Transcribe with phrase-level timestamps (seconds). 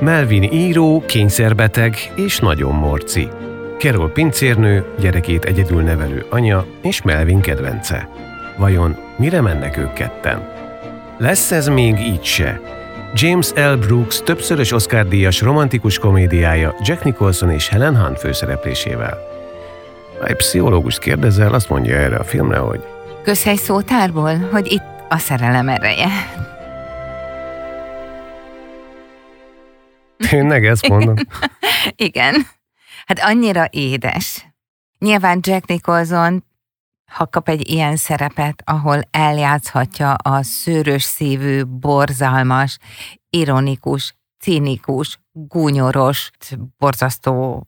[0.00, 3.28] Melvin író, kényszerbeteg és nagyon morci.
[3.78, 8.08] Carol pincérnő, gyerekét egyedül nevelő anya és Melvin kedvence.
[8.56, 10.48] Vajon mire mennek ők ketten?
[11.18, 12.60] Lesz ez még így se?
[13.14, 13.74] James L.
[13.74, 19.18] Brooks többszörös Oscar-díjas romantikus komédiája Jack Nicholson és Helen Hunt főszereplésével.
[20.20, 22.80] Ha egy pszichológust kérdezel, azt mondja erre a filmre, hogy
[23.22, 26.08] Közhely szótárból, hogy itt a szerelem ereje.
[30.28, 31.14] Tényleg ezt mondom?
[31.96, 32.46] Igen.
[33.06, 34.46] Hát annyira édes.
[34.98, 36.44] Nyilván Jack Nicholson,
[37.12, 42.78] ha kap egy ilyen szerepet, ahol eljátszhatja a szőrös szívű, borzalmas,
[43.30, 46.30] ironikus, cinikus, gúnyoros,
[46.78, 47.66] borzasztó,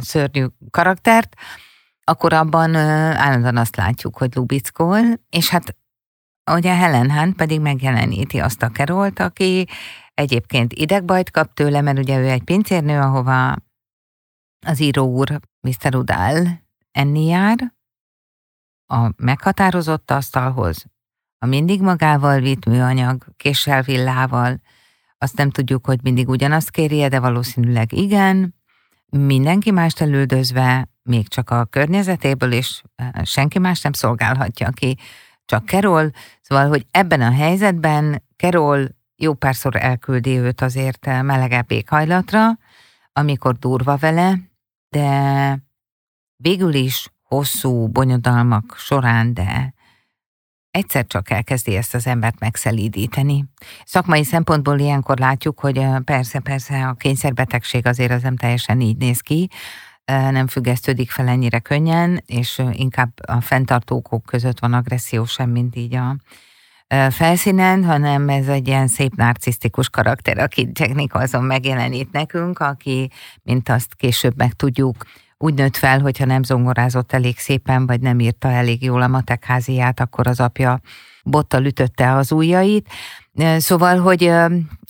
[0.00, 1.34] szörnyű karaktert,
[2.04, 5.76] akkor abban állandóan azt látjuk, hogy lubickol, és hát
[6.50, 9.66] ugye Helen Hunt pedig megjeleníti azt a Kerolt, aki
[10.14, 13.56] Egyébként idegbajt kap tőle, mert ugye ő egy pincérnő, ahova
[14.66, 15.96] az író úr, Mr.
[15.96, 16.46] Udall
[16.90, 17.74] enni jár,
[18.86, 20.84] a meghatározott asztalhoz,
[21.38, 24.60] a mindig magával vitt műanyag, késsel villával,
[25.18, 28.54] azt nem tudjuk, hogy mindig ugyanazt kérje, de valószínűleg igen,
[29.10, 32.82] mindenki mást elődözve, még csak a környezetéből is
[33.22, 34.96] senki más nem szolgálhatja ki,
[35.44, 36.10] csak Kerol,
[36.40, 42.58] szóval, hogy ebben a helyzetben Kerol jó párszor elküldi őt azért melegebb éghajlatra,
[43.12, 44.38] amikor durva vele,
[44.88, 45.58] de
[46.36, 49.74] végül is hosszú bonyodalmak során, de
[50.70, 53.44] egyszer csak elkezdi ezt az embert megszelídíteni.
[53.84, 59.48] Szakmai szempontból ilyenkor látjuk, hogy persze-persze a kényszerbetegség azért az nem teljesen így néz ki,
[60.06, 65.94] nem függesztődik fel ennyire könnyen, és inkább a fenntartókok között van agresszió sem, mint így
[65.94, 66.16] a
[67.10, 73.10] felszínen, hanem ez egy ilyen szép narcisztikus karakter, akit Jack Nicholson megjelenít nekünk, aki,
[73.42, 75.04] mint azt később megtudjuk,
[75.38, 80.00] úgy nőtt fel, hogyha nem zongorázott elég szépen, vagy nem írta elég jól a matekháziát,
[80.00, 80.80] akkor az apja
[81.24, 82.88] bottal ütötte az ujjait.
[83.56, 84.32] Szóval, hogy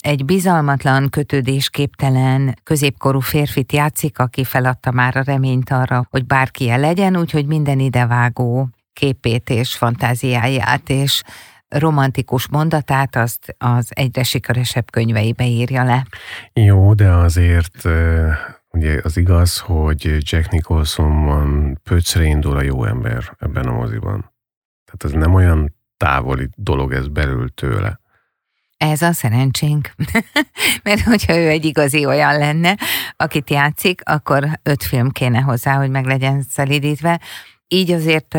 [0.01, 7.17] egy bizalmatlan, kötődésképtelen, középkorú férfit játszik, aki feladta már a reményt arra, hogy bárki legyen,
[7.17, 11.23] úgyhogy minden idevágó képét és fantáziáját, és
[11.79, 16.07] romantikus mondatát azt az egyre sikeresebb könyveibe írja le.
[16.53, 17.89] Jó, de azért
[18.71, 24.33] ugye az igaz, hogy Jack Nicholsonban pöcre indul a jó ember ebben a moziban.
[24.85, 28.01] Tehát ez nem olyan távoli dolog ez belül tőle.
[28.77, 29.91] Ez a szerencsénk.
[30.85, 32.77] Mert hogyha ő egy igazi olyan lenne,
[33.17, 37.21] akit játszik, akkor öt film kéne hozzá, hogy meg legyen szelidítve.
[37.69, 38.35] Így azért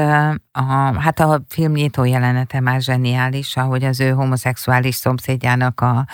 [0.52, 6.06] a, hát a film nyitó jelenete már zseniális, ahogy az ő homoszexuális szomszédjának a,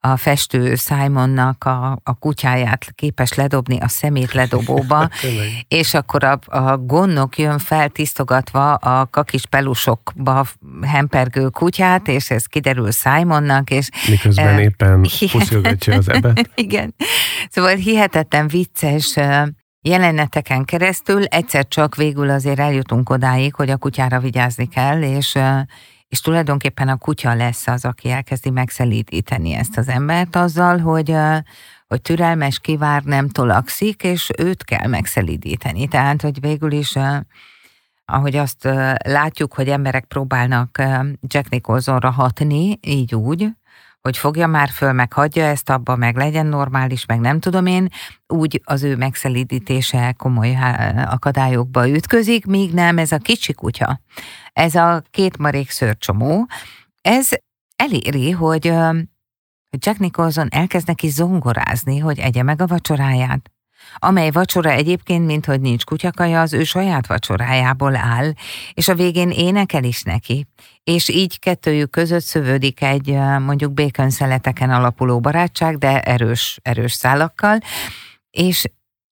[0.00, 5.08] a festő Simonnak a, a kutyáját képes ledobni a szemét ledobóba,
[5.68, 10.46] és akkor a, a gonnok jön fel tisztogatva a kakis pelusokba
[10.82, 13.88] hempergő kutyát, és ez kiderül Simonnak, és...
[14.08, 15.02] Miközben e, éppen
[15.32, 16.50] puszilgatja az ebet.
[16.54, 16.94] Igen.
[17.50, 19.16] Szóval hihetetlen vicces
[19.80, 25.38] jeleneteken keresztül egyszer csak végül azért eljutunk odáig, hogy a kutyára vigyázni kell, és,
[26.08, 31.14] és tulajdonképpen a kutya lesz az, aki elkezdi megszelídíteni ezt az embert azzal, hogy,
[31.86, 35.88] hogy türelmes, kivár, nem tolakszik, és őt kell megszelídíteni.
[35.88, 36.96] Tehát, hogy végül is
[38.10, 38.68] ahogy azt
[39.04, 40.82] látjuk, hogy emberek próbálnak
[41.20, 43.48] Jack Nicholsonra hatni, így úgy,
[44.08, 47.88] hogy fogja már föl, meg hagyja ezt abba, meg legyen normális, meg nem tudom én,
[48.26, 50.56] úgy az ő megszelídítése komoly
[51.04, 54.00] akadályokba ütközik, míg nem ez a kicsi kutya.
[54.52, 56.46] Ez a két marék szörcsomó,
[57.02, 57.28] ez
[57.76, 58.64] eléri, hogy
[59.70, 63.50] Jack Nicholson elkezd neki zongorázni, hogy egye meg a vacsoráját.
[63.96, 68.32] Amely vacsora egyébként, mint hogy nincs kutyakaja, az ő saját vacsorájából áll,
[68.72, 70.46] és a végén énekel is neki.
[70.84, 74.10] És így kettőjük között szövődik egy mondjuk békön
[74.58, 77.58] alapuló barátság, de erős, erős szálakkal,
[78.30, 78.64] és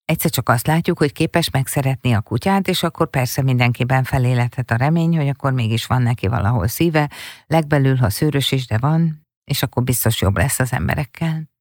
[0.05, 4.77] egyszer csak azt látjuk, hogy képes megszeretni a kutyát, és akkor persze mindenkiben felélethet a
[4.77, 7.11] remény, hogy akkor mégis van neki valahol szíve,
[7.47, 11.55] legbelül, ha szőrös is, de van, és akkor biztos jobb lesz az emberekkel.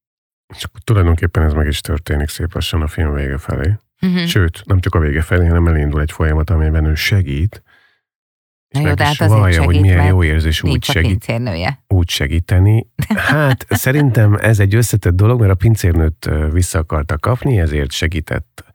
[0.56, 3.74] És akkor tulajdonképpen ez meg is történik szép lassan a film vége felé.
[4.02, 4.26] Uh-huh.
[4.26, 7.64] Sőt, nem csak a vége felé, hanem elindul egy folyamat, amelyben ő segít,
[8.70, 11.34] Na jó, de hát azért vallja, segít, hogy milyen jó érzés úgy, segít,
[11.88, 12.88] úgy segíteni.
[13.16, 18.66] Hát szerintem ez egy összetett dolog, mert a pincérnőt vissza akarta kapni, ezért segített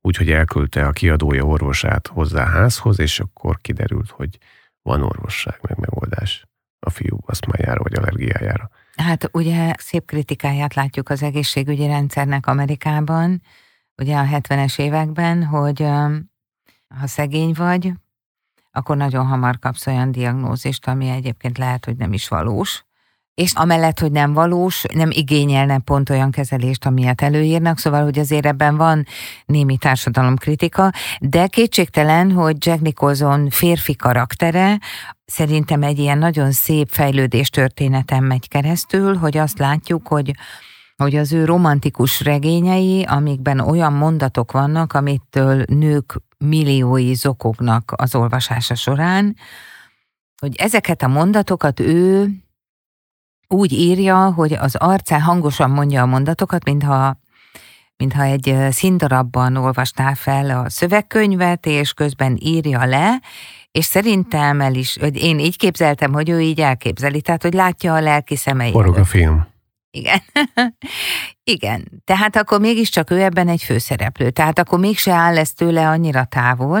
[0.00, 4.38] úgy, hogy elküldte a kiadója orvosát hozzá a házhoz, és akkor kiderült, hogy
[4.82, 6.46] van orvosság, meg megoldás
[6.80, 8.70] a fiú asztmájára vagy allergiájára.
[8.96, 13.42] Hát ugye szép kritikáját látjuk az egészségügyi rendszernek Amerikában,
[13.96, 15.80] ugye a 70-es években, hogy
[16.88, 17.92] ha szegény vagy,
[18.70, 22.84] akkor nagyon hamar kapsz olyan diagnózist, ami egyébként lehet, hogy nem is valós.
[23.34, 28.46] És amellett, hogy nem valós, nem igényelne pont olyan kezelést, amilyet előírnak, szóval, hogy azért
[28.46, 29.06] ebben van
[29.46, 30.90] némi társadalomkritika,
[31.20, 34.78] de kétségtelen, hogy Jack Nicholson férfi karaktere
[35.24, 40.32] szerintem egy ilyen nagyon szép fejlődés történeten megy keresztül, hogy azt látjuk, hogy
[40.96, 48.74] hogy az ő romantikus regényei, amikben olyan mondatok vannak, amitől nők milliói zokognak az olvasása
[48.74, 49.36] során,
[50.40, 52.28] hogy ezeket a mondatokat ő
[53.52, 57.20] úgy írja, hogy az arcán hangosan mondja a mondatokat, mintha
[57.96, 63.20] mintha egy színdarabban olvasná fel a szövegkönyvet, és közben írja le,
[63.70, 67.94] és szerintem el is, hogy én így képzeltem, hogy ő így elképzeli, tehát hogy látja
[67.94, 68.70] a lelki szemei.
[68.70, 69.46] Forog a film.
[69.90, 70.22] Igen.
[71.44, 72.02] Igen.
[72.04, 74.30] Tehát akkor mégiscsak ő ebben egy főszereplő.
[74.30, 76.80] Tehát akkor mégse áll ez tőle annyira távol,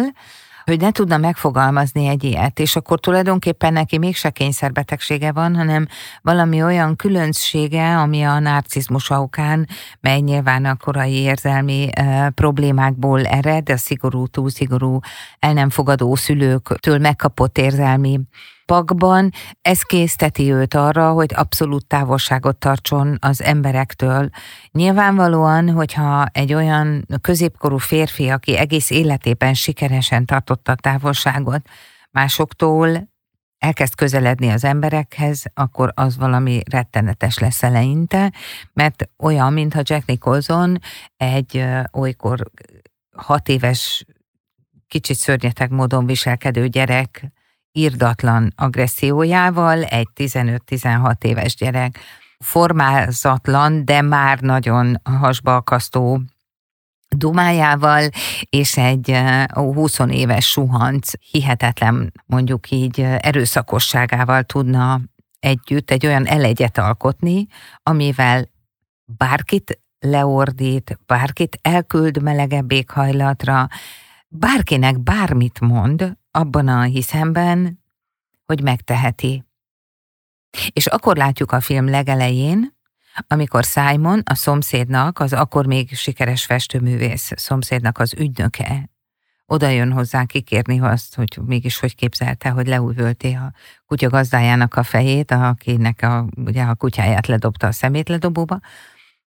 [0.64, 5.86] hogy ne tudna megfogalmazni egy ilyet, és akkor tulajdonképpen neki mégse kényszerbetegsége van, hanem
[6.22, 9.68] valami olyan különbsége, ami a narcizmus okán,
[10.00, 14.98] mely nyilván a korai érzelmi e, problémákból ered, a szigorú, túl szigorú,
[15.38, 18.20] el nem fogadó szülőktől megkapott érzelmi
[18.66, 19.30] pakban,
[19.60, 24.28] ez készteti őt arra, hogy abszolút távolságot tartson az emberektől.
[24.70, 31.68] Nyilvánvalóan, hogyha egy olyan középkorú férfi, aki egész életében sikeresen tartotta a távolságot
[32.10, 33.10] másoktól,
[33.58, 38.32] elkezd közeledni az emberekhez, akkor az valami rettenetes lesz eleinte,
[38.72, 40.78] mert olyan, mintha Jack Nicholson
[41.16, 42.50] egy olykor
[43.16, 44.04] hat éves,
[44.88, 47.32] kicsit szörnyeteg módon viselkedő gyerek
[47.72, 51.98] írdatlan agressziójával egy 15-16 éves gyerek
[52.38, 56.20] formázatlan, de már nagyon hasba akasztó
[57.08, 58.08] dumájával,
[58.50, 59.18] és egy
[59.52, 65.00] 20 éves suhanc hihetetlen, mondjuk így erőszakosságával tudna
[65.38, 67.46] együtt egy olyan elegyet alkotni,
[67.82, 68.48] amivel
[69.04, 73.68] bárkit leordít, bárkit elküld melegebb éghajlatra,
[74.28, 77.82] bárkinek bármit mond, abban a hiszemben,
[78.44, 79.44] hogy megteheti.
[80.72, 82.80] És akkor látjuk a film legelején,
[83.26, 88.90] amikor Simon, a szomszédnak, az akkor még sikeres festőművész szomszédnak az ügynöke,
[89.46, 93.52] oda jön hozzá kikérni azt, hogy mégis hogy képzelte, hogy leújvölté a
[93.86, 98.60] kutya gazdájának a fejét, akinek a, ugye a kutyáját ledobta a szemétledobóba.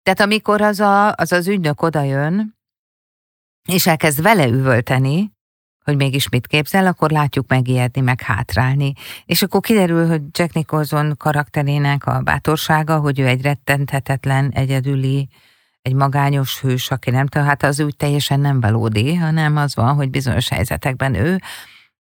[0.04, 2.58] Tehát amikor az, a, az az ügynök oda jön,
[3.68, 5.35] és elkezd vele üvölteni,
[5.86, 8.94] hogy mégis mit képzel, akkor látjuk megijedni, meg hátrálni.
[9.26, 15.30] És akkor kiderül, hogy Jack Nicholson karakterének a bátorsága, hogy ő egy rettenthetetlen, egyedüli,
[15.82, 19.96] egy magányos hős, aki nem tudom, hát az úgy teljesen nem valódi, hanem az van,
[19.96, 21.42] hogy bizonyos helyzetekben ő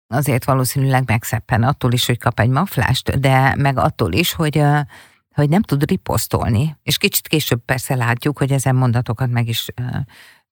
[0.06, 4.62] azért valószínűleg megszeppen attól is, hogy kap egy maflást, de meg attól is, hogy
[5.34, 6.76] hogy nem tud riposztolni.
[6.82, 9.66] És kicsit később persze látjuk, hogy ezen mondatokat meg is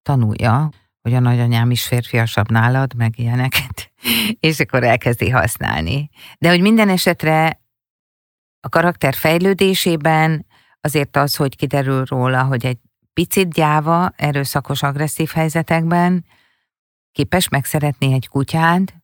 [0.03, 0.71] tanulja
[1.03, 3.93] hogy a nagyanyám is férfiasabb nálad, meg ilyeneket,
[4.41, 6.11] és akkor elkezdi használni.
[6.39, 7.61] De hogy minden esetre
[8.61, 10.47] a karakter fejlődésében
[10.81, 12.79] azért az, hogy kiderül róla, hogy egy
[13.13, 16.25] picit gyáva, erőszakos, agresszív helyzetekben
[17.13, 18.95] képes megszeretni egy kutyát,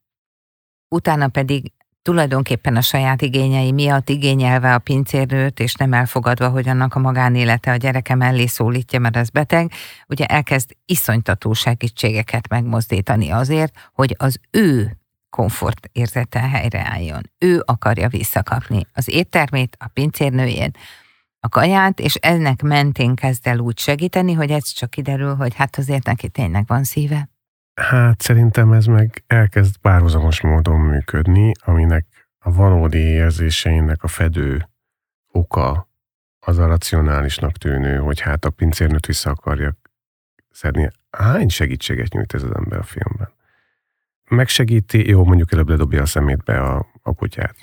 [0.89, 6.95] utána pedig tulajdonképpen a saját igényei miatt igényelve a pincérnőt, és nem elfogadva, hogy annak
[6.95, 9.73] a magánélete a gyereke mellé szólítja, mert ez beteg,
[10.09, 14.99] ugye elkezd iszonytató segítségeket megmozdítani azért, hogy az ő
[15.31, 17.31] komfort érzete helyreálljon.
[17.39, 20.79] Ő akarja visszakapni az éttermét, a pincérnőjét,
[21.41, 25.79] a kaját, és ennek mentén kezd el úgy segíteni, hogy ez csak kiderül, hogy hát
[25.79, 27.29] azért neki tényleg van szíve.
[27.79, 32.07] Hát szerintem ez meg elkezd párhuzamos módon működni, aminek
[32.39, 34.69] a valódi érzéseinek a fedő
[35.33, 35.89] oka
[36.41, 39.77] az a racionálisnak tűnő, hogy hát a pincérnőt vissza akarja
[40.51, 40.91] szedni.
[41.11, 43.33] Hány segítséget nyújt ez az ember a filmben?
[44.31, 47.57] Megsegíti, jó, mondjuk előbb ledobja a szemétbe a, a kutyát.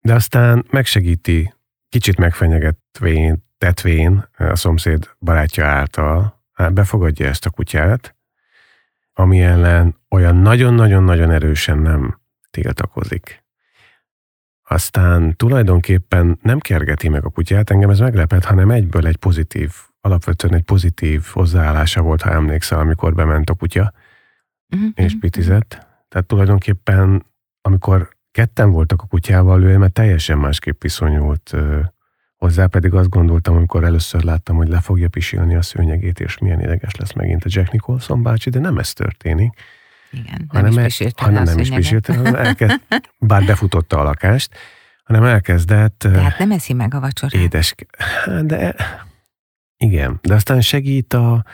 [0.00, 1.54] De aztán megsegíti,
[1.88, 8.15] kicsit megfenyegetvén, tetvén a szomszéd barátja által, hát befogadja ezt a kutyát,
[9.18, 12.20] ami ellen olyan nagyon-nagyon-nagyon erősen nem
[12.50, 13.44] tiltakozik.
[14.68, 20.54] Aztán tulajdonképpen nem kergeti meg a kutyát, engem ez meglepett, hanem egyből egy pozitív, alapvetően
[20.54, 23.92] egy pozitív hozzáállása volt, ha emlékszel, amikor bement a kutya,
[24.74, 24.88] uh-huh.
[24.94, 25.86] és mhm, pitizett.
[26.08, 27.26] Tehát tulajdonképpen,
[27.60, 31.54] amikor ketten voltak a kutyával, ő mert teljesen másképp viszonyult
[32.36, 36.60] hozzá, pedig azt gondoltam, amikor először láttam, hogy le fogja pisilni a szőnyegét, és milyen
[36.60, 39.60] ideges lesz megint a Jack Nicholson bácsi, de nem ez történik.
[40.10, 42.80] Igen, nem hanem is pisiltem hanem nem is pisiltem, elkezd,
[43.18, 44.54] bár befutotta a lakást,
[45.04, 45.98] hanem elkezdett...
[45.98, 47.42] Tehát nem eszi meg a vacsorát.
[47.42, 47.74] Édes,
[48.42, 48.74] de
[49.76, 51.44] igen, de aztán segít a,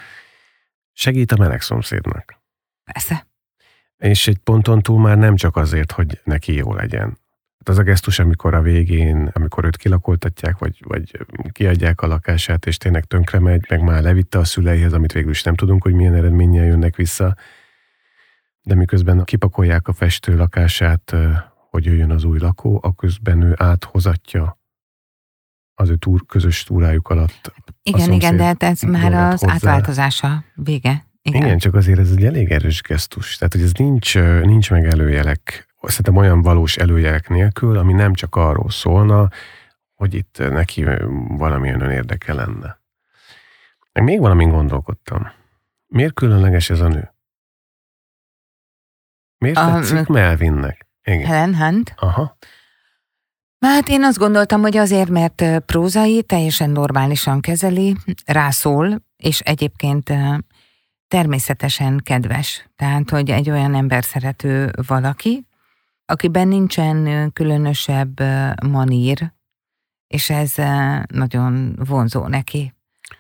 [0.93, 2.41] segít a meleg szomszédnak.
[2.85, 3.27] Persze.
[3.97, 7.19] És egy ponton túl már nem csak azért, hogy neki jó legyen.
[7.63, 12.67] Hát az a gesztus, amikor a végén, amikor őt kilakoltatják, vagy, vagy kiadják a lakását,
[12.67, 15.93] és tényleg tönkre megy, meg már levitte a szüleihez, amit végül is nem tudunk, hogy
[15.93, 17.37] milyen eredménnyel jönnek vissza,
[18.63, 21.15] de miközben kipakolják a festő lakását,
[21.71, 24.59] hogy jöjjön az új lakó, aközben ő áthozatja
[25.75, 27.53] az ő túr, közös túrájuk alatt.
[27.83, 29.55] Igen, igen, de hát ez már az hozzá.
[29.55, 31.07] átváltozása vége.
[31.23, 31.43] Igen.
[31.43, 33.37] igen, csak azért ez egy elég erős gesztus.
[33.37, 38.37] Tehát, hogy ez nincs, nincs meg előjelek, szerintem olyan valós előjelek nélkül, ami nem csak
[38.37, 39.29] arról szólna,
[39.95, 40.85] hogy itt neki
[41.29, 42.81] valamilyen érdeke lenne.
[43.93, 45.31] Meg még valamin gondolkodtam.
[45.87, 47.15] Miért különleges ez a nő?
[49.39, 50.87] Miért a, tetszik Melvinnek?
[51.05, 51.27] Igen.
[51.27, 51.95] Helen Hunt?
[51.97, 52.37] Aha.
[53.61, 60.13] Hát én azt gondoltam, hogy azért, mert prózai teljesen normálisan kezeli, rászól, és egyébként
[61.13, 62.69] természetesen kedves.
[62.77, 65.47] Tehát, hogy egy olyan ember szerető valaki,
[66.07, 68.21] akiben nincsen különösebb
[68.67, 69.33] manír,
[70.07, 70.55] és ez
[71.07, 72.75] nagyon vonzó neki.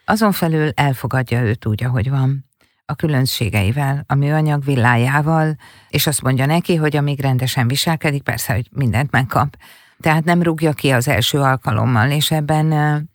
[0.04, 2.44] Azon felül elfogadja őt úgy, ahogy van
[2.84, 5.56] a különbségeivel, a műanyag villájával,
[5.88, 9.56] és azt mondja neki, hogy amíg rendesen viselkedik, persze, hogy mindent megkap.
[10.00, 13.11] Tehát nem rúgja ki az első alkalommal, és ebben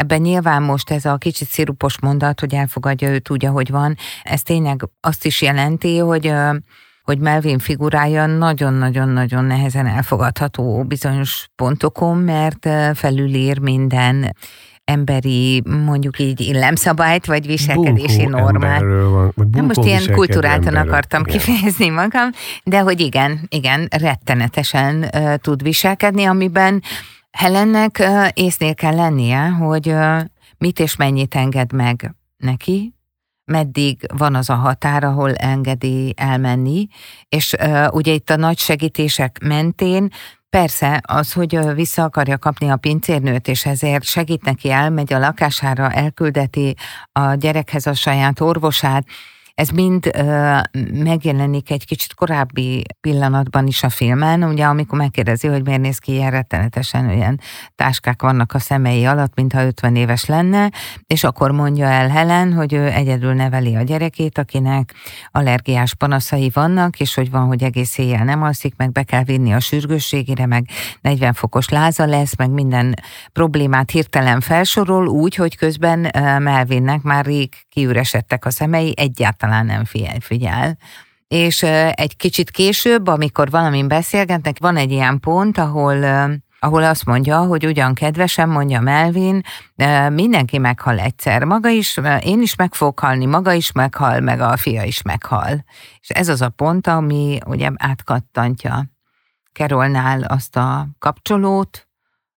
[0.00, 4.42] Ebben nyilván most ez a kicsit szirupos mondat, hogy elfogadja őt úgy, ahogy van, ez
[4.42, 6.32] tényleg azt is jelenti, hogy
[7.02, 14.36] hogy Melvin figurája nagyon-nagyon-nagyon nehezen elfogadható bizonyos pontokon, mert felülír minden
[14.84, 18.80] emberi, mondjuk így illemszabályt, vagy viselkedési bunkó normát.
[18.80, 21.38] Van, vagy Na most ilyen kultúráltan akartam igen.
[21.38, 22.30] kifejezni magam,
[22.64, 26.82] de hogy igen, igen, rettenetesen uh, tud viselkedni, amiben
[27.30, 28.02] Helennek
[28.34, 29.94] észnél kell lennie, hogy
[30.58, 32.94] mit és mennyit enged meg neki,
[33.44, 36.86] meddig van az a határ, ahol engedi elmenni,
[37.28, 37.56] és
[37.90, 40.10] ugye itt a nagy segítések mentén
[40.50, 45.90] Persze, az, hogy vissza akarja kapni a pincérnőt, és ezért segít neki, elmegy a lakására,
[45.90, 46.76] elküldeti
[47.12, 49.06] a gyerekhez a saját orvosát,
[49.60, 50.58] ez mind ö,
[50.92, 56.12] megjelenik egy kicsit korábbi pillanatban is a filmen, ugye amikor megkérdezi, hogy miért néz ki
[56.12, 57.40] ilyen rettenetesen, olyan
[57.74, 60.70] táskák vannak a szemei alatt, mintha 50 éves lenne,
[61.06, 64.94] és akkor mondja el Helen, hogy ő egyedül neveli a gyerekét, akinek
[65.30, 69.52] allergiás panaszai vannak, és hogy van, hogy egész éjjel nem alszik, meg be kell vinni
[69.52, 70.68] a sürgősségére, meg
[71.00, 72.94] 40 fokos láza lesz, meg minden
[73.32, 76.10] problémát hirtelen felsorol, úgy, hogy közben
[76.42, 79.84] Melvinnek már rég kiüresedtek a szemei, egyáltalán talán nem
[80.20, 80.78] figyel.
[81.28, 86.04] És egy kicsit később, amikor valamin beszélgetnek, van egy ilyen pont, ahol
[86.62, 89.42] ahol azt mondja, hogy ugyan kedvesen, mondja Melvin,
[90.08, 91.44] mindenki meghal egyszer.
[91.44, 95.64] Maga is, én is meg fogok halni, maga is meghal, meg a fia is meghal.
[96.00, 98.84] És ez az a pont, ami ugye átkattantja
[99.52, 101.88] Kerolnál azt a kapcsolót,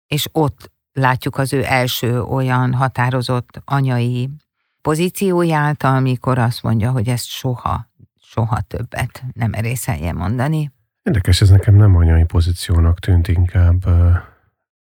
[0.07, 4.31] és ott látjuk az ő első olyan határozott anyai
[4.83, 10.73] pozícióját, amikor azt mondja, hogy ezt soha, soha többet nem erészelje mondani.
[11.03, 14.17] Érdekes, ez nekem nem anyai pozíciónak tűnt, inkább uh,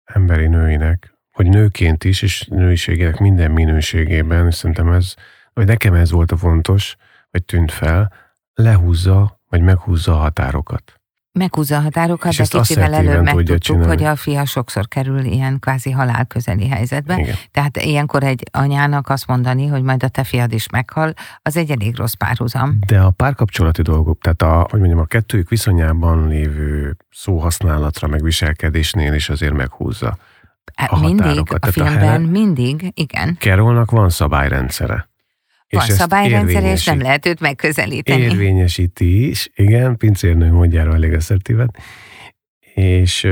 [0.04, 5.14] emberi nőinek, hogy nőként is, és nőiségének minden minőségében, szerintem ez,
[5.52, 6.96] vagy nekem ez volt a fontos,
[7.30, 8.12] vagy tűnt fel,
[8.54, 10.93] lehúzza, vagy meghúzza a határokat.
[11.38, 13.86] Meghúzza a határokat, És de kicsivel előbb megtudtuk, csinálni.
[13.86, 17.18] hogy a fia sokszor kerül ilyen kvázi halálközeli helyzetbe.
[17.18, 17.34] Igen.
[17.50, 21.12] Tehát ilyenkor egy anyának azt mondani, hogy majd a te fiad is meghal,
[21.42, 22.78] az egy elég rossz párhuzam.
[22.86, 29.14] De a párkapcsolati dolgok, tehát a, hogy mondjam, a kettőjük viszonyában lévő szóhasználatra, meg viselkedésnél
[29.14, 30.16] is azért meghúzza.
[30.86, 33.36] A mindig, határokat, a tehát a filmben Helen- mindig, igen.
[33.40, 35.08] Carolnak van szabályrendszere.
[35.68, 38.22] Van ezt szabályrendszer, és nem lehet őt megközelíteni.
[38.22, 41.76] Érvényesíti is, igen, pincérnő mondjára elég asszertíven.
[42.74, 43.24] És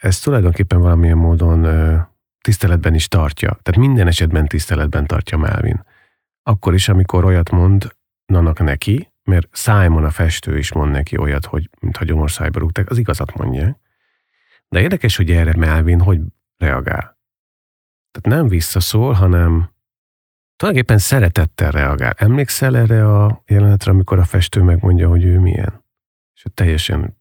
[0.00, 1.66] ez tulajdonképpen valamilyen módon
[2.40, 3.58] tiszteletben is tartja.
[3.62, 5.84] Tehát minden esetben tiszteletben tartja Melvin.
[6.42, 7.94] Akkor is, amikor olyat mond
[8.26, 12.98] nanak neki, mert Simon a festő is mond neki olyat, hogy mintha gyomorszájba rúgták, az
[12.98, 13.80] igazat mondja.
[14.68, 16.20] De érdekes, hogy erre Melvin hogy
[16.56, 17.18] reagál.
[18.10, 19.70] Tehát nem visszaszól, hanem
[20.56, 22.12] tulajdonképpen szeretettel reagál.
[22.16, 25.84] Emlékszel erre a jelenetre, amikor a festő megmondja, hogy ő milyen?
[26.34, 27.16] És ő teljesen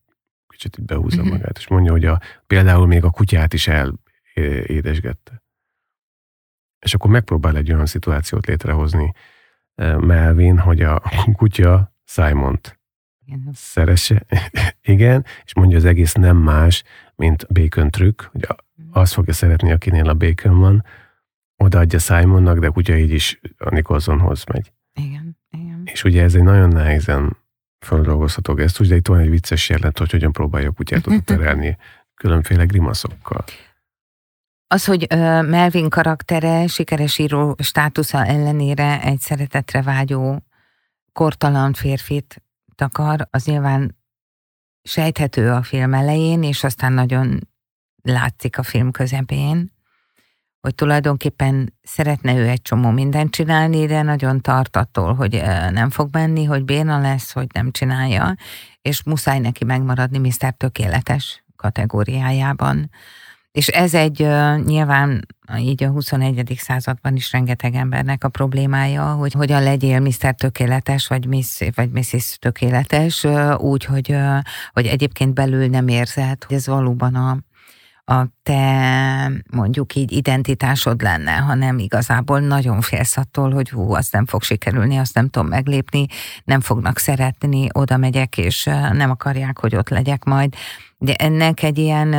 [0.47, 1.31] kicsit így behúzza Mhm.
[1.31, 3.67] magát, és mondja, hogy a, például még a kutyát is
[4.33, 5.43] elédesgette.
[6.79, 9.11] És akkor megpróbál egy olyan szituációt létrehozni
[9.75, 11.01] eh, Melvin, hogy a
[11.37, 12.79] kutya Simont
[13.25, 13.49] Igen.
[13.53, 14.25] szeresse,
[14.81, 16.83] igen, és mondja, az egész nem más,
[17.15, 18.55] mint bacon trükk, hogy a-
[18.91, 20.83] azt fogja szeretni, akinél a bacon van,
[21.57, 24.71] odaadja Simonnak, de kutya így is a Nicholsonhoz megy.
[24.93, 25.81] Igen, igen.
[25.85, 27.37] És ugye ez egy nagyon nehezen
[27.85, 31.77] földolgozható gesztus, de itt van egy vicces jelenet, hogy hogyan próbálja a kutyát oda terelni
[32.15, 33.43] különféle grimaszokkal.
[34.67, 40.43] Az, hogy ö, Melvin karaktere sikeres író státusza ellenére egy szeretetre vágyó
[41.13, 42.43] kortalan férfit
[42.75, 43.95] takar, az nyilván
[44.83, 47.47] sejthető a film elején, és aztán nagyon
[48.01, 49.74] látszik a film közepén,
[50.65, 55.41] hogy tulajdonképpen szeretne ő egy csomó mindent csinálni, de nagyon tart attól, hogy
[55.71, 58.35] nem fog menni, hogy béna lesz, hogy nem csinálja,
[58.81, 60.53] és muszáj neki megmaradni Mr.
[60.57, 62.89] Tökéletes kategóriájában.
[63.51, 64.17] És ez egy
[64.65, 65.25] nyilván
[65.57, 66.55] így a 21.
[66.57, 70.35] században is rengeteg embernek a problémája, hogy hogyan legyél Mr.
[70.35, 72.37] Tökéletes, vagy Miss, vagy Mrs.
[72.39, 73.25] Tökéletes,
[73.57, 74.15] úgy, hogy,
[74.71, 77.37] hogy egyébként belül nem érzed, hogy ez valóban a,
[78.05, 84.25] a te mondjuk így identitásod lenne, hanem igazából nagyon félsz attól, hogy hú, azt nem
[84.25, 86.05] fog sikerülni, azt nem tudom meglépni,
[86.43, 90.53] nem fognak szeretni, oda megyek, és nem akarják, hogy ott legyek majd.
[90.97, 92.09] De ennek egy ilyen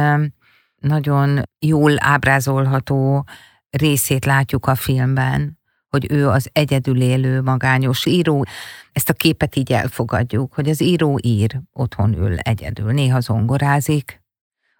[0.77, 3.27] nagyon jól ábrázolható
[3.71, 8.45] részét látjuk a filmben, hogy ő az egyedül élő magányos író.
[8.93, 14.25] Ezt a képet így elfogadjuk, hogy az író ír, otthon ül egyedül, néha zongorázik,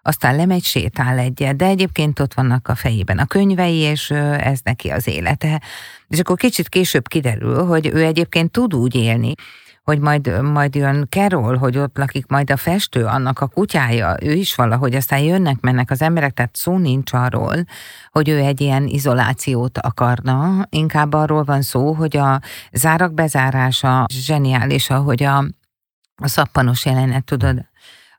[0.07, 4.89] aztán lemegy, sétál egyet, de egyébként ott vannak a fejében a könyvei, és ez neki
[4.89, 5.61] az élete.
[6.07, 9.33] És akkor kicsit később kiderül, hogy ő egyébként tud úgy élni,
[9.83, 14.31] hogy majd, majd jön Carol, hogy ott lakik majd a festő, annak a kutyája, ő
[14.31, 17.55] is valahogy, aztán jönnek, mennek az emberek, tehát szó nincs arról,
[18.11, 22.41] hogy ő egy ilyen izolációt akarna, inkább arról van szó, hogy a
[22.71, 25.37] zárak bezárása zseniális, ahogy a,
[26.15, 27.65] a szappanos jelenet, tudod,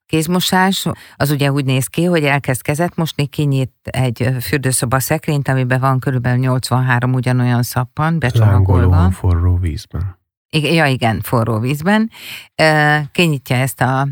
[0.08, 5.80] kézmosás, az ugye úgy néz ki, hogy elkezd kezet mosni, kinyit egy fürdőszoba szekrényt, amiben
[5.80, 8.80] van körülbelül 83 ugyanolyan szappan, becsomagolva.
[8.80, 10.18] Lángolóan forró vízben.
[10.50, 12.10] Ja igen, forró vízben.
[13.12, 14.08] Kinyitja ezt a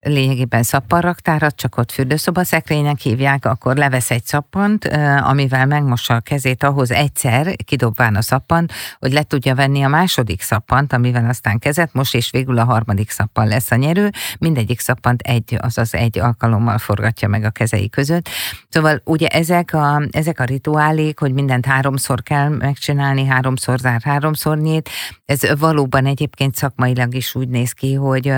[0.00, 4.84] lényegében szappanraktárat, csak ott fürdőszoba szekrénynek hívják, akkor levesz egy szappant,
[5.22, 10.42] amivel megmossa a kezét ahhoz egyszer, kidobván a szappant, hogy le tudja venni a második
[10.42, 14.10] szappant, amivel aztán kezet most, és végül a harmadik szappan lesz a nyerő.
[14.38, 18.28] Mindegyik szappant egy, azaz egy alkalommal forgatja meg a kezei között.
[18.70, 24.58] Szóval ugye ezek a, ezek a rituálék, hogy mindent háromszor kell megcsinálni, háromszor zár, háromszor
[24.58, 24.90] nyit,
[25.24, 28.32] ez valóban egyébként szakmailag is úgy néz ki, hogy,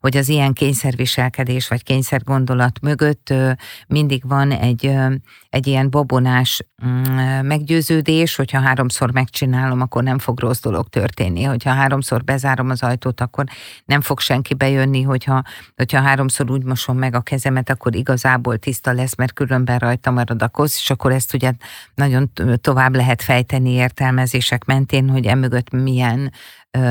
[0.00, 3.34] hogy az ilyen kényszerviselkedés vagy kényszergondolat mögött
[3.86, 4.94] mindig van egy,
[5.50, 11.42] egy ilyen babonás mm, meggyőződés, hogyha háromszor megcsinálom, akkor nem fog rossz dolog történni.
[11.42, 13.44] Hogyha háromszor bezárom az ajtót, akkor
[13.84, 15.42] nem fog senki bejönni, hogyha,
[15.76, 20.42] hogyha háromszor úgy mosom meg a kezemet, akkor igazából tiszta lesz, mert különben rajta marad
[20.42, 21.52] a kosz, és akkor ezt ugye
[21.94, 26.32] nagyon tovább lehet fejteni értelmezések mentén, hogy emögött milyen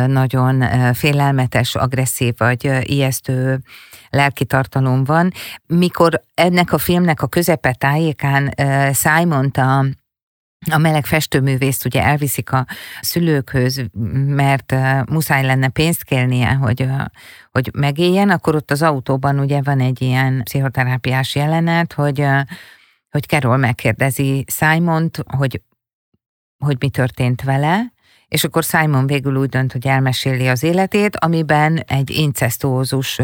[0.08, 3.60] nagyon félelmetes, agresszív vagy ijesztő
[4.10, 5.32] lelki tartalom van.
[5.68, 8.54] Mikor ennek a filmnek a közepe tájékán
[8.94, 9.86] simon a
[10.72, 12.66] a meleg festőművészt ugye elviszik a
[13.02, 13.86] szülőkhöz,
[14.26, 14.76] mert
[15.10, 16.88] muszáj lenne pénzt kérnie, hogy,
[17.52, 22.26] hogy megéljen, akkor ott az autóban ugye van egy ilyen pszichoterápiás jelenet, hogy,
[23.10, 25.62] hogy Carol megkérdezi Simont, hogy,
[26.58, 27.93] hogy mi történt vele,
[28.34, 33.20] és akkor Simon végül úgy dönt, hogy elmeséli az életét, amiben egy incestózus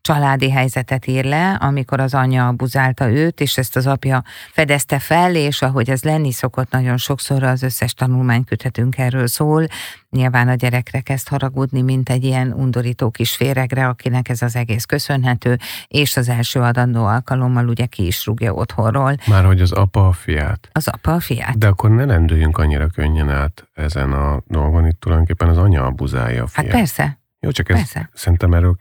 [0.00, 5.34] családi helyzetet ír le, amikor az anya abuzálta őt, és ezt az apja fedezte fel,
[5.34, 9.66] és ahogy ez lenni szokott nagyon sokszor, az összes tanulmánykötetünk erről szól,
[10.10, 14.84] nyilván a gyerekre kezd haragudni, mint egy ilyen undorító kis féregre, akinek ez az egész
[14.84, 15.58] köszönhető,
[15.88, 19.14] és az első adandó alkalommal ugye ki is rúgja otthonról.
[19.26, 20.68] Már hogy az apa a fiát.
[20.72, 21.58] Az apa a fiát.
[21.58, 26.42] De akkor ne lendüljünk annyira könnyen át ezen a dolgon, itt tulajdonképpen az anya abuzálja
[26.42, 26.76] a Hát fiát.
[26.76, 28.10] persze, Jó, csak ez, persze.
[28.12, 28.76] szerintem erről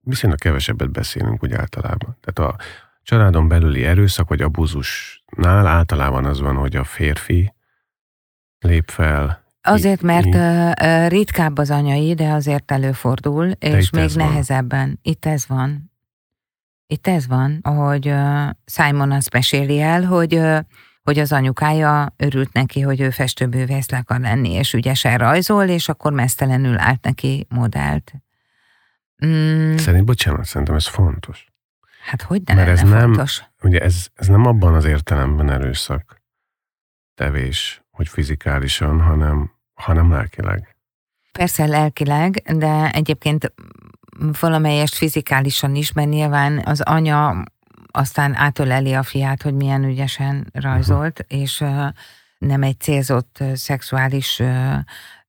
[0.00, 2.16] viszonylag kevesebbet beszélünk úgy általában.
[2.20, 2.62] Tehát a
[3.02, 7.54] családon belüli erőszak vagy abúzusnál általában az van, hogy a férfi
[8.58, 9.42] lép fel.
[9.62, 14.26] Azért, mert ö, ritkább az anyai, de azért előfordul, és itt még van.
[14.26, 14.98] nehezebben.
[15.02, 15.92] Itt ez van.
[16.86, 20.58] Itt ez van, hogy ö, Simon azt meséli el, hogy ö,
[21.08, 25.88] hogy az anyukája örült neki, hogy ő festőművész le akar lenni, és ügyesen rajzol, és
[25.88, 28.12] akkor mesztelenül állt neki modellt.
[29.26, 31.46] Mm, Szerint, bocsánat, szerintem ez fontos.
[32.04, 33.44] hát hogy ne mert ez lenne nem- fontos?
[33.62, 36.22] Ugye ez, ez nem abban az értelemben erőszak
[37.14, 40.76] tevés, hogy fizikálisan, hanem, hanem lelkileg.
[41.32, 43.52] Persze lelkileg, de egyébként
[44.40, 47.44] valamelyest fizikálisan is, mert nyilván az anya
[47.90, 51.40] aztán átöleli a fiát, hogy milyen ügyesen rajzolt, uh-huh.
[51.40, 51.64] és
[52.38, 54.42] nem egy célzott szexuális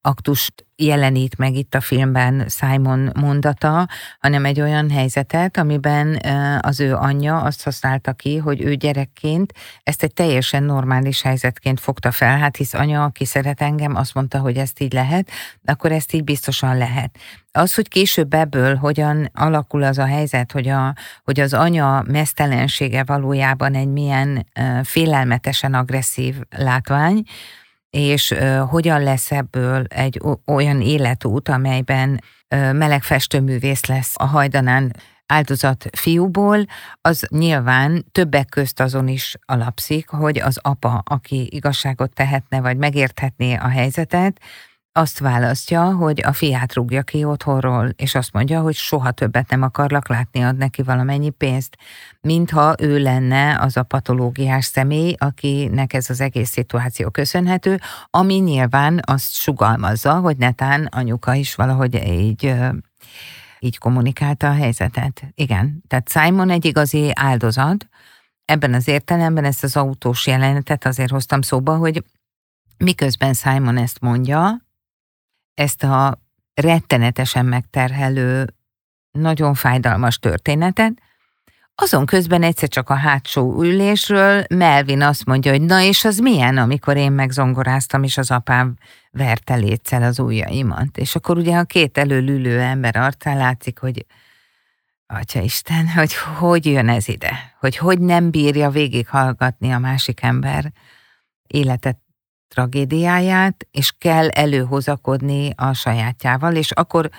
[0.01, 3.87] aktust jelenít meg itt a filmben Simon mondata,
[4.19, 6.19] hanem egy olyan helyzetet, amiben
[6.61, 12.11] az ő anyja azt használta ki, hogy ő gyerekként ezt egy teljesen normális helyzetként fogta
[12.11, 15.29] fel, hát hisz anya, aki szeret engem, azt mondta, hogy ezt így lehet,
[15.65, 17.17] akkor ezt így biztosan lehet.
[17.51, 23.03] Az, hogy később ebből hogyan alakul az a helyzet, hogy, a, hogy az anya mesztelensége
[23.03, 24.45] valójában egy milyen
[24.83, 27.23] félelmetesen agresszív látvány,
[27.89, 28.35] és
[28.69, 32.21] hogyan lesz ebből egy olyan életút, amelyben
[32.71, 36.65] meleg festőművész lesz a hajdanán áldozat fiúból,
[37.01, 43.53] az nyilván többek közt azon is alapszik, hogy az apa, aki igazságot tehetne, vagy megérthetné
[43.53, 44.41] a helyzetet,
[44.91, 49.61] azt választja, hogy a fiát rúgja ki otthonról, és azt mondja, hogy soha többet nem
[49.61, 51.77] akarlak látni, ad neki valamennyi pénzt,
[52.21, 58.99] mintha ő lenne az a patológiás személy, akinek ez az egész szituáció köszönhető, ami nyilván
[59.05, 62.55] azt sugalmazza, hogy netán anyuka is valahogy így
[63.59, 65.23] így kommunikálta a helyzetet.
[65.35, 67.87] Igen, tehát Simon egy igazi áldozat.
[68.45, 72.03] Ebben az értelemben ezt az autós jelenetet azért hoztam szóba, hogy
[72.77, 74.67] miközben Simon ezt mondja,
[75.59, 76.21] ezt a
[76.53, 78.53] rettenetesen megterhelő,
[79.11, 80.93] nagyon fájdalmas történetet,
[81.75, 86.57] azon közben egyszer csak a hátsó ülésről Melvin azt mondja, hogy na és az milyen,
[86.57, 88.77] amikor én megzongoráztam, és az apám
[89.11, 90.97] verte létszel az ujjaimat.
[90.97, 94.05] És akkor ugye a két előlülő ember arcán látszik, hogy
[95.07, 97.55] Atya Isten, hogy hogy jön ez ide?
[97.59, 100.71] Hogy hogy nem bírja végighallgatni a másik ember
[101.47, 101.97] életet
[102.49, 107.09] tragédiáját, és kell előhozakodni a sajátjával, és akkor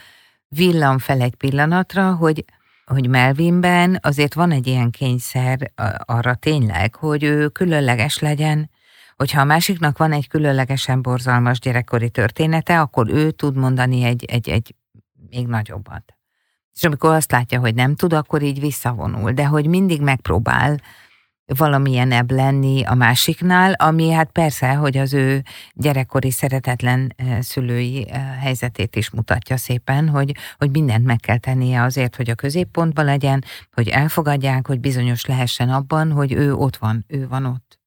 [0.48, 2.44] villan fel egy pillanatra, hogy,
[2.84, 5.72] hogy Melvinben azért van egy ilyen kényszer
[6.04, 8.70] arra tényleg, hogy ő különleges legyen,
[9.16, 14.48] hogyha a másiknak van egy különlegesen borzalmas gyerekkori története, akkor ő tud mondani egy, egy,
[14.48, 14.74] egy
[15.30, 16.14] még nagyobbat.
[16.74, 20.80] És amikor azt látja, hogy nem tud, akkor így visszavonul, de hogy mindig megpróbál
[21.56, 25.42] valamilyen ebb lenni a másiknál, ami hát persze, hogy az ő
[25.74, 31.82] gyerekkori szeretetlen eh, szülői eh, helyzetét is mutatja szépen, hogy, hogy mindent meg kell tennie
[31.82, 37.04] azért, hogy a középpontban legyen, hogy elfogadják, hogy bizonyos lehessen abban, hogy ő ott van,
[37.08, 37.78] ő van ott.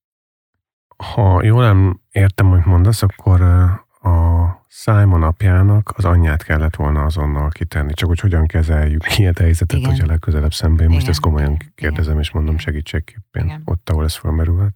[1.13, 3.65] Ha jól nem értem, hogy mondasz, akkor ö,
[4.03, 7.93] a Simon apjának az anyját kellett volna azonnal kitenni.
[7.93, 9.89] Csak hogy hogyan kezeljük ilyen helyzetet, Igen.
[9.89, 10.83] hogyha legközelebb szembe.
[10.83, 11.11] Én Most Igen.
[11.11, 11.71] ezt komolyan Igen.
[11.75, 13.45] kérdezem, és mondom segítségképpen.
[13.45, 13.61] Igen.
[13.65, 14.73] Ott, ahol ez felmerülhet.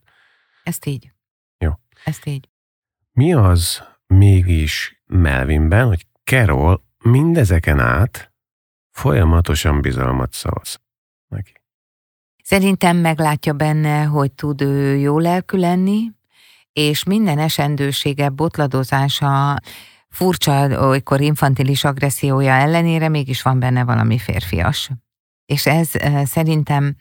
[0.63, 1.11] Ezt így.
[1.57, 1.71] Jó.
[2.03, 2.49] Ezt így.
[3.11, 8.31] Mi az mégis Melvinben, hogy Carol mindezeken át
[8.91, 10.79] folyamatosan bizalmat szavaz
[11.27, 11.51] neki?
[12.43, 16.11] Szerintem meglátja benne, hogy tud ő jó lelkű lenni,
[16.77, 19.57] és minden esendősége, botladozása,
[20.09, 24.89] furcsa, olykor infantilis agressziója ellenére mégis van benne valami férfias.
[25.45, 26.95] És ez eh, szerintem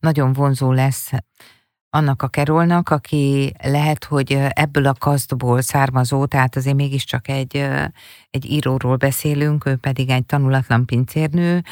[0.00, 1.10] nagyon vonzó lesz
[1.90, 7.56] annak a Kerolnak, aki lehet, hogy eh, ebből a kasztból származó, tehát azért mégiscsak egy,
[7.56, 7.86] eh,
[8.30, 11.62] egy íróról beszélünk, ő pedig egy tanulatlan pincérnő,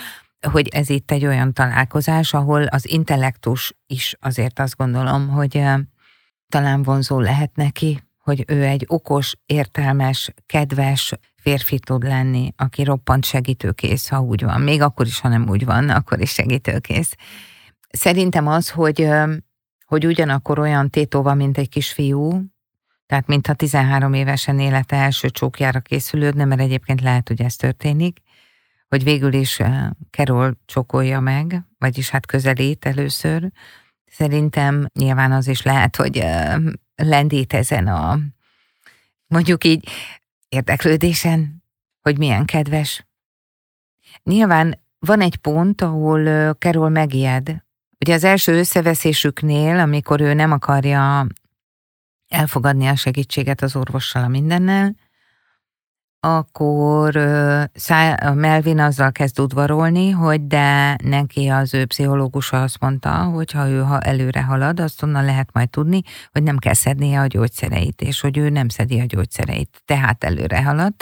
[0.51, 5.63] hogy ez itt egy olyan találkozás, ahol az intellektus is azért azt gondolom, hogy
[6.51, 13.25] talán vonzó lehet neki, hogy ő egy okos, értelmes, kedves férfi tud lenni, aki roppant
[13.25, 14.61] segítőkész, ha úgy van.
[14.61, 17.15] Még akkor is, ha nem úgy van, akkor is segítőkész.
[17.91, 19.09] Szerintem az, hogy,
[19.87, 22.43] hogy ugyanakkor olyan tétova, mint egy kisfiú,
[23.07, 28.19] tehát mintha 13 évesen élete első csókjára készülődne, mert egyébként lehet, hogy ez történik,
[28.89, 29.61] hogy végül is
[30.11, 33.51] Kerol csókolja meg, vagyis hát közelít először.
[34.11, 36.25] Szerintem nyilván az is lehet, hogy
[36.95, 38.19] lendít ezen a
[39.27, 39.89] mondjuk így
[40.49, 41.65] érdeklődésen,
[42.01, 43.07] hogy milyen kedves.
[44.23, 47.65] Nyilván van egy pont, ahol Kerol megijed.
[47.99, 51.27] Ugye az első összeveszésüknél, amikor ő nem akarja
[52.29, 54.95] elfogadni a segítséget az orvossal a mindennel,
[56.21, 63.53] akkor uh, Melvin azzal kezd udvarolni, hogy de neki az ő pszichológusa azt mondta, hogy
[63.53, 66.03] ha ő ha előre halad, azt onnan lehet majd tudni,
[66.33, 70.63] hogy nem kell szednie a gyógyszereit, és hogy ő nem szedi a gyógyszereit, tehát előre
[70.63, 70.93] halad,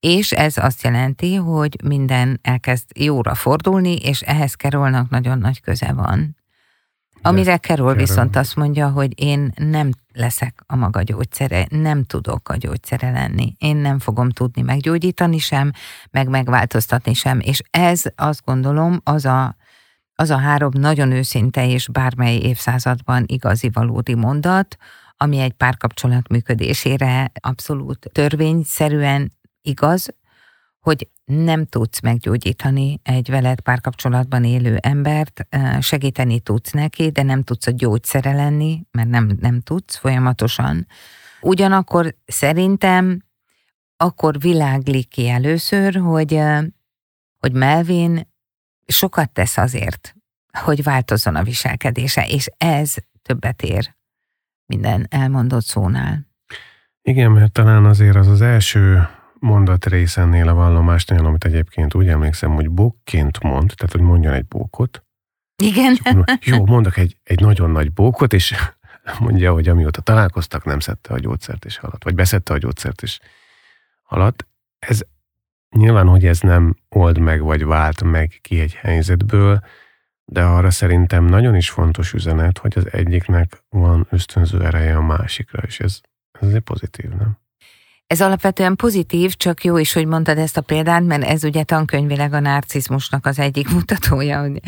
[0.00, 5.92] és ez azt jelenti, hogy minden elkezd jóra fordulni, és ehhez Kerolnak nagyon nagy köze
[5.92, 6.39] van.
[7.22, 12.56] Amire Carol viszont azt mondja, hogy én nem leszek a maga gyógyszere, nem tudok a
[12.56, 13.54] gyógyszere lenni.
[13.58, 15.70] Én nem fogom tudni meggyógyítani sem,
[16.10, 17.40] meg megváltoztatni sem.
[17.40, 19.56] És ez azt gondolom az a,
[20.14, 24.76] az a három nagyon őszinte és bármely évszázadban igazi valódi mondat,
[25.16, 30.08] ami egy párkapcsolat működésére abszolút törvényszerűen igaz,
[30.80, 35.46] hogy nem tudsz meggyógyítani egy veled párkapcsolatban élő embert,
[35.80, 40.86] segíteni tudsz neki, de nem tudsz a gyógyszere lenni, mert nem, nem tudsz folyamatosan.
[41.40, 43.22] Ugyanakkor szerintem
[43.96, 46.40] akkor világlik ki először, hogy,
[47.38, 48.28] hogy Melvin
[48.86, 50.14] sokat tesz azért,
[50.58, 53.94] hogy változzon a viselkedése, és ez többet ér
[54.66, 56.26] minden elmondott szónál.
[57.02, 59.08] Igen, mert talán azért az az első
[59.40, 64.46] mondat részennél a vallomásnál, amit egyébként úgy emlékszem, hogy bókként mond, tehát hogy mondjon egy
[64.46, 65.04] bókot.
[65.62, 65.98] Igen.
[66.40, 68.54] Jó, mondok egy, egy nagyon nagy bókot, és
[69.20, 73.20] mondja, hogy amióta találkoztak, nem szedte a gyógyszert és halat, vagy beszedte a gyógyszert és
[74.02, 74.46] halat.
[74.78, 75.00] Ez
[75.76, 79.60] nyilván, hogy ez nem old meg, vagy vált meg ki egy helyzetből,
[80.24, 85.62] de arra szerintem nagyon is fontos üzenet, hogy az egyiknek van ösztönző ereje a másikra,
[85.66, 86.00] és ez,
[86.30, 87.38] ez azért pozitív, nem?
[88.10, 92.32] Ez alapvetően pozitív, csak jó is, hogy mondtad ezt a példát, mert ez ugye tankönyvileg
[92.32, 94.60] a narcizmusnak az egyik mutatója, hogy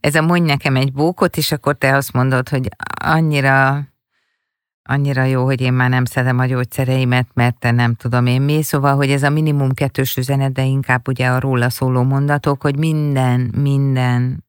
[0.00, 2.68] ez a mondj nekem egy bókot, és akkor te azt mondod, hogy
[3.00, 3.86] annyira
[4.82, 8.62] annyira jó, hogy én már nem szedem a gyógyszereimet, mert te nem tudom én mi.
[8.62, 12.76] Szóval, hogy ez a minimum kettős üzenet, de inkább ugye a róla szóló mondatok, hogy
[12.76, 14.44] minden, minden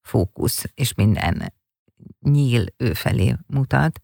[0.00, 1.52] fókusz, és minden
[2.20, 4.02] nyíl ő felé mutat.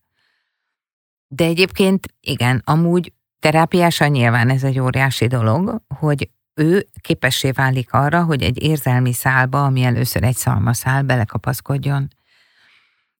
[1.28, 8.24] De egyébként igen, amúgy terápiásan nyilván ez egy óriási dolog, hogy ő képessé válik arra,
[8.24, 12.08] hogy egy érzelmi szálba, ami először egy szalmaszál, belekapaszkodjon.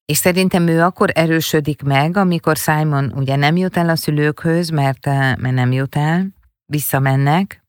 [0.04, 5.06] És szerintem ő akkor erősödik meg, amikor Simon ugye nem jut el a szülőkhöz, mert,
[5.06, 6.26] eh, mert nem jut el,
[6.66, 7.64] visszamennek,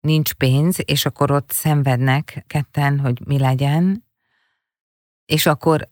[0.00, 4.04] nincs pénz, és akkor ott szenvednek ketten, hogy mi legyen,
[5.24, 5.88] és akkor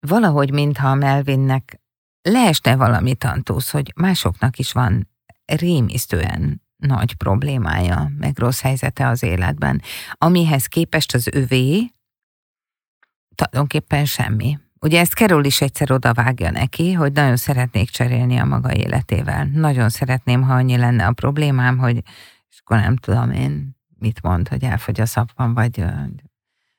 [0.00, 1.80] valahogy, mintha Melvinnek
[2.22, 5.08] leesne valami tantusz, hogy másoknak is van
[5.56, 9.82] rémisztően nagy problémája, meg rossz helyzete az életben,
[10.12, 11.90] amihez képest az övé
[13.34, 14.58] tulajdonképpen semmi.
[14.80, 19.44] Ugye ezt Carol is egyszer odavágja neki, hogy nagyon szeretnék cserélni a maga életével.
[19.44, 22.02] Nagyon szeretném, ha annyi lenne a problémám, hogy
[22.50, 25.84] és akkor nem tudom én, mit mond, hogy elfogy a szappan, vagy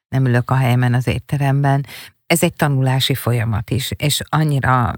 [0.08, 1.86] nem ülök a helyemen az étteremben.
[2.26, 4.94] Ez egy tanulási folyamat is, és annyira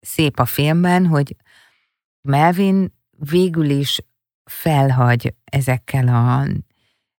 [0.00, 1.36] szép a filmben, hogy
[2.22, 2.92] Melvin
[3.30, 4.00] végül is
[4.44, 6.46] felhagy ezekkel a,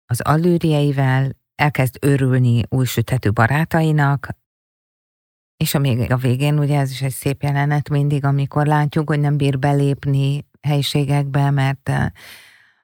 [0.06, 4.30] az allőrieivel, elkezd örülni új sütető barátainak,
[5.58, 9.20] és a még a végén, ugye ez is egy szép jelenet mindig, amikor látjuk, hogy
[9.20, 11.92] nem bír belépni helyiségekbe, mert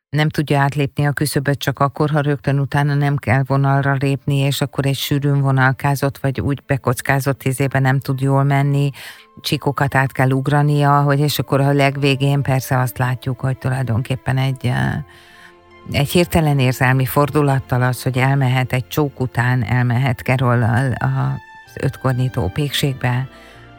[0.10, 4.62] nem tudja átlépni a küszöböt csak akkor, ha rögtön utána nem kell vonalra lépni, és
[4.62, 8.90] akkor egy sűrűn vonalkázott, vagy úgy bekockázott tízében nem tud jól menni,
[9.42, 14.72] csikokat át kell ugrania, hogy és akkor a legvégén persze azt látjuk, hogy tulajdonképpen egy,
[15.92, 23.28] egy hirtelen érzelmi fordulattal az, hogy elmehet egy csók után, elmehet Kerollal az ötkornyitó pékségbe,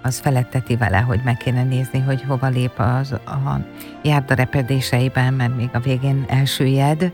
[0.03, 3.61] az feletteti vele, hogy meg kéne nézni, hogy hova lép az a
[4.03, 7.13] járda repedéseiben, mert még a végén elsüllyed,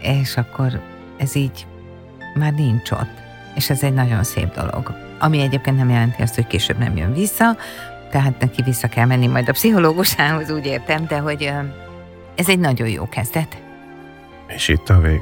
[0.00, 0.80] és akkor
[1.18, 1.66] ez így
[2.34, 3.24] már nincs ott.
[3.54, 4.94] És ez egy nagyon szép dolog.
[5.18, 7.56] Ami egyébként nem jelenti azt, hogy később nem jön vissza,
[8.10, 11.52] tehát neki vissza kell menni majd a pszichológusához, úgy értem, de hogy
[12.34, 13.56] ez egy nagyon jó kezdet.
[14.46, 15.20] És itt a vég.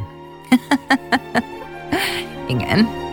[2.49, 3.04] Igen.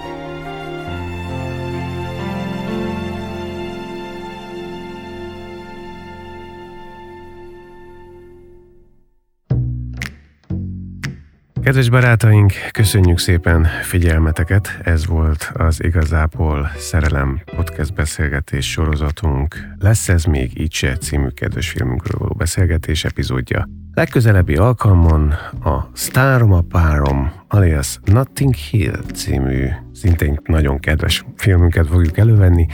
[11.64, 14.80] Kedves barátaink, köszönjük szépen figyelmeteket.
[14.84, 19.56] Ez volt az Igazából Szerelem podcast beszélgetés sorozatunk.
[19.80, 23.68] Lesz ez még így se című kedves filmünkről való beszélgetés epizódja.
[23.94, 25.32] Legközelebbi alkalmon
[25.64, 32.68] a Sztárom a párom, alias Nothing Hill című szintén nagyon kedves filmünket fogjuk elővenni.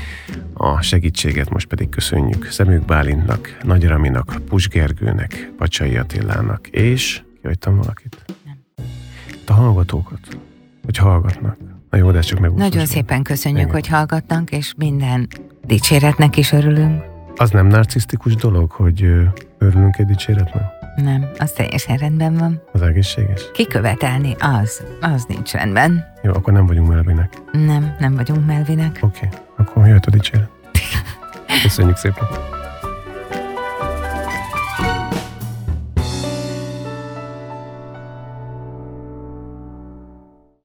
[0.54, 4.68] A segítséget most pedig köszönjük Szemük Bálintnak, Nagy Raminak, Pus
[5.58, 8.26] Pacsai Attilának, és kihagytam valakit?
[9.50, 10.20] A hallgatókat,
[10.86, 11.58] hogy hallgatnak.
[11.90, 12.54] Na jó, de csak meg.
[12.54, 13.74] Nagyon szépen köszönjük, Igen.
[13.74, 15.28] hogy hallgatnak, és minden
[15.66, 17.04] dicséretnek is örülünk.
[17.36, 19.02] Az nem narcisztikus dolog, hogy
[19.58, 20.64] örülünk egy dicséretnek?
[20.96, 22.62] Nem, az teljesen rendben van.
[22.72, 23.52] Az egészséges?
[23.54, 26.06] Kikövetelni, az, az nincs rendben.
[26.24, 27.42] Jó, akkor nem vagyunk melvinek.
[27.52, 29.00] Nem, nem vagyunk melvinek.
[29.02, 29.40] Oké, okay.
[29.58, 30.50] akkor jöhet a dicséret.
[31.64, 32.28] Köszönjük szépen.